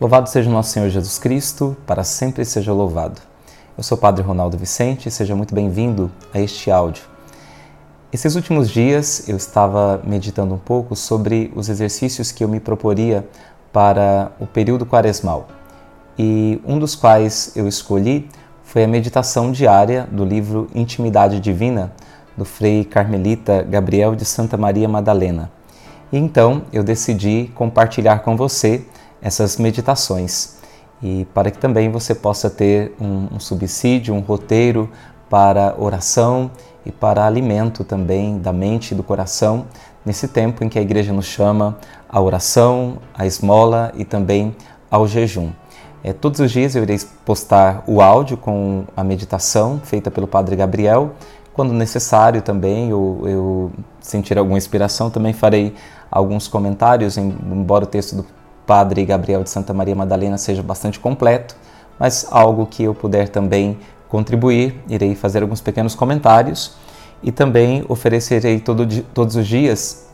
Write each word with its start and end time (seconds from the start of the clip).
Louvado 0.00 0.28
seja 0.28 0.48
o 0.48 0.52
nosso 0.52 0.70
Senhor 0.70 0.88
Jesus 0.90 1.18
Cristo, 1.18 1.76
para 1.84 2.04
sempre 2.04 2.44
seja 2.44 2.72
louvado. 2.72 3.20
Eu 3.76 3.82
sou 3.82 3.98
o 3.98 4.00
Padre 4.00 4.22
Ronaldo 4.22 4.56
Vicente 4.56 5.10
seja 5.10 5.34
muito 5.34 5.52
bem-vindo 5.52 6.08
a 6.32 6.38
este 6.38 6.70
áudio. 6.70 7.02
Esses 8.12 8.36
últimos 8.36 8.70
dias 8.70 9.28
eu 9.28 9.36
estava 9.36 10.00
meditando 10.04 10.54
um 10.54 10.58
pouco 10.58 10.94
sobre 10.94 11.52
os 11.52 11.68
exercícios 11.68 12.30
que 12.30 12.44
eu 12.44 12.48
me 12.48 12.60
proporia 12.60 13.26
para 13.72 14.30
o 14.38 14.46
período 14.46 14.86
quaresmal. 14.86 15.48
E 16.16 16.62
um 16.64 16.78
dos 16.78 16.94
quais 16.94 17.56
eu 17.56 17.66
escolhi 17.66 18.28
foi 18.62 18.84
a 18.84 18.88
meditação 18.88 19.50
diária 19.50 20.06
do 20.12 20.24
livro 20.24 20.68
Intimidade 20.76 21.40
Divina, 21.40 21.92
do 22.36 22.44
Frei 22.44 22.84
Carmelita 22.84 23.64
Gabriel 23.64 24.14
de 24.14 24.24
Santa 24.24 24.56
Maria 24.56 24.88
Madalena. 24.88 25.50
E 26.12 26.18
então 26.18 26.62
eu 26.72 26.84
decidi 26.84 27.50
compartilhar 27.56 28.20
com 28.20 28.36
você 28.36 28.84
essas 29.20 29.56
meditações 29.56 30.58
e 31.02 31.26
para 31.32 31.50
que 31.50 31.58
também 31.58 31.90
você 31.90 32.14
possa 32.14 32.50
ter 32.50 32.94
um, 33.00 33.36
um 33.36 33.40
subsídio, 33.40 34.14
um 34.14 34.20
roteiro 34.20 34.90
para 35.30 35.74
oração 35.78 36.50
e 36.84 36.90
para 36.90 37.26
alimento 37.26 37.84
também 37.84 38.38
da 38.38 38.52
mente 38.52 38.92
e 38.92 38.94
do 38.94 39.02
coração 39.02 39.66
nesse 40.04 40.26
tempo 40.26 40.64
em 40.64 40.68
que 40.68 40.78
a 40.78 40.82
igreja 40.82 41.12
nos 41.12 41.26
chama 41.26 41.76
à 42.08 42.20
oração, 42.20 42.98
à 43.14 43.26
esmola 43.26 43.92
e 43.94 44.04
também 44.04 44.56
ao 44.90 45.06
jejum. 45.06 45.50
É, 46.02 46.12
todos 46.12 46.40
os 46.40 46.50
dias 46.50 46.74
eu 46.74 46.82
irei 46.82 46.98
postar 47.24 47.82
o 47.86 48.00
áudio 48.00 48.36
com 48.36 48.84
a 48.96 49.04
meditação 49.04 49.80
feita 49.84 50.10
pelo 50.10 50.26
Padre 50.26 50.56
Gabriel. 50.56 51.10
Quando 51.52 51.74
necessário 51.74 52.40
também, 52.40 52.90
eu, 52.90 53.22
eu 53.26 53.72
sentir 54.00 54.38
alguma 54.38 54.56
inspiração, 54.56 55.10
também 55.10 55.32
farei 55.32 55.74
alguns 56.10 56.46
comentários, 56.48 57.18
embora 57.18 57.84
o 57.84 57.86
texto 57.86 58.16
do 58.16 58.24
Padre 58.68 59.02
Gabriel 59.06 59.42
de 59.42 59.48
Santa 59.48 59.72
Maria 59.72 59.96
Madalena 59.96 60.36
seja 60.36 60.62
bastante 60.62 61.00
completo, 61.00 61.56
mas 61.98 62.26
algo 62.30 62.66
que 62.66 62.82
eu 62.82 62.94
puder 62.94 63.30
também 63.30 63.78
contribuir, 64.10 64.78
irei 64.86 65.14
fazer 65.14 65.40
alguns 65.40 65.62
pequenos 65.62 65.94
comentários 65.94 66.74
e 67.22 67.32
também 67.32 67.82
oferecerei 67.88 68.60
todo, 68.60 68.86
todos 69.14 69.36
os 69.36 69.46
dias 69.46 70.06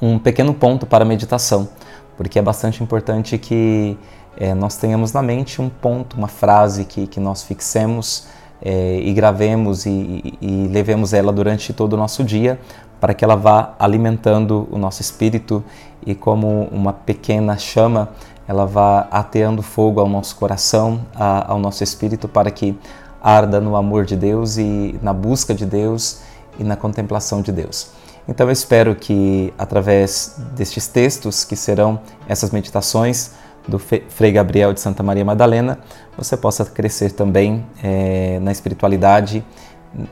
um 0.00 0.20
pequeno 0.20 0.54
ponto 0.54 0.86
para 0.86 1.04
meditação, 1.04 1.68
porque 2.16 2.38
é 2.38 2.42
bastante 2.42 2.80
importante 2.80 3.36
que 3.36 3.98
é, 4.36 4.54
nós 4.54 4.76
tenhamos 4.76 5.12
na 5.12 5.20
mente 5.20 5.60
um 5.60 5.68
ponto, 5.68 6.16
uma 6.16 6.28
frase 6.28 6.84
que, 6.84 7.08
que 7.08 7.18
nós 7.18 7.42
fixemos 7.42 8.28
é, 8.62 9.00
e 9.00 9.12
gravemos 9.12 9.84
e, 9.84 9.90
e, 9.90 10.38
e 10.40 10.68
levemos 10.68 11.12
ela 11.12 11.32
durante 11.32 11.72
todo 11.72 11.94
o 11.94 11.96
nosso 11.96 12.22
dia 12.22 12.56
para 13.00 13.14
que 13.14 13.24
ela 13.24 13.34
vá 13.34 13.74
alimentando 13.78 14.68
o 14.70 14.78
nosso 14.78 15.00
espírito 15.00 15.64
e 16.04 16.14
como 16.14 16.68
uma 16.70 16.92
pequena 16.92 17.56
chama, 17.56 18.10
ela 18.46 18.66
vá 18.66 19.08
ateando 19.10 19.62
fogo 19.62 20.00
ao 20.00 20.08
nosso 20.08 20.36
coração, 20.36 21.00
a, 21.14 21.52
ao 21.52 21.58
nosso 21.58 21.82
espírito 21.82 22.28
para 22.28 22.50
que 22.50 22.76
arda 23.22 23.60
no 23.60 23.76
amor 23.76 24.04
de 24.04 24.16
Deus 24.16 24.56
e 24.56 24.98
na 25.02 25.12
busca 25.12 25.54
de 25.54 25.64
Deus 25.64 26.20
e 26.58 26.64
na 26.64 26.76
contemplação 26.76 27.42
de 27.42 27.52
Deus. 27.52 27.90
Então 28.28 28.46
eu 28.46 28.52
espero 28.52 28.94
que 28.94 29.52
através 29.58 30.36
destes 30.54 30.86
textos 30.86 31.44
que 31.44 31.56
serão 31.56 32.00
essas 32.28 32.50
meditações 32.50 33.32
do 33.66 33.78
Frei 33.78 34.32
Gabriel 34.32 34.72
de 34.72 34.80
Santa 34.80 35.02
Maria 35.02 35.24
Madalena, 35.24 35.78
você 36.16 36.36
possa 36.36 36.64
crescer 36.64 37.12
também 37.12 37.64
é, 37.82 38.38
na 38.40 38.52
espiritualidade 38.52 39.44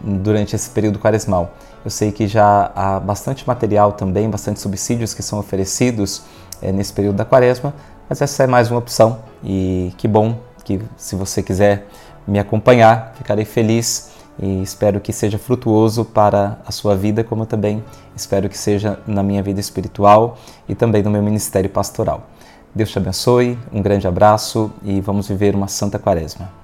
durante 0.03 0.57
esse 0.57 0.71
período 0.71 0.99
quaresmal. 0.99 1.53
Eu 1.85 1.91
sei 1.91 2.11
que 2.11 2.27
já 2.27 2.71
há 2.75 3.01
bastante 3.01 3.47
material 3.47 3.93
também, 3.93 4.29
bastante 4.29 4.61
subsídios 4.61 5.15
que 5.15 5.23
são 5.23 5.39
oferecidos 5.39 6.23
é, 6.61 6.73
nesse 6.73 6.93
período 6.93 7.17
da 7.17 7.25
quaresma, 7.25 7.73
mas 8.09 8.21
essa 8.21 8.45
é 8.45 8.47
mais 8.47 8.71
uma 8.71 8.79
opção 8.79 9.21
e 9.45 9.93
que 9.97 10.09
bom 10.09 10.39
que 10.65 10.81
se 10.97 11.15
você 11.15 11.43
quiser 11.43 11.87
me 12.27 12.39
acompanhar, 12.39 13.15
ficarei 13.17 13.45
feliz 13.45 14.11
e 14.41 14.63
espero 14.63 15.01
que 15.01 15.13
seja 15.13 15.39
frutuoso 15.39 16.05
para 16.05 16.59
a 16.67 16.71
sua 16.71 16.95
vida, 16.95 17.25
como 17.25 17.47
também 17.47 17.83
espero 18.15 18.49
que 18.49 18.59
seja 18.59 18.99
na 19.07 19.23
minha 19.23 19.43
vida 19.43 19.61
espiritual 19.61 20.37
e 20.69 20.75
também 20.75 21.03
no 21.03 21.11
meu 21.11 21.23
ministério 21.23 21.71
pastoral. 21.71 22.27
Deus 22.75 22.91
te 22.91 22.99
abençoe, 22.99 23.59
um 23.73 23.83
grande 23.83 24.07
abraço 24.07 24.71
e 24.83 25.01
vamos 25.01 25.29
viver 25.29 25.55
uma 25.55 25.69
santa 25.69 25.99
quaresma. 25.99 26.58